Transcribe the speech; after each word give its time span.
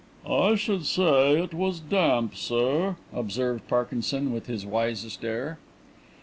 "I 0.27 0.55
should 0.55 0.87
say 0.87 1.39
it 1.39 1.53
was 1.53 1.79
damp, 1.79 2.33
sir," 2.35 2.95
observed 3.13 3.67
Parkinson, 3.67 4.33
with 4.33 4.47
his 4.47 4.65
wisest 4.65 5.23
air. 5.23 5.59